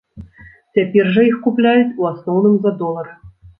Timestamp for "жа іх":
1.17-1.37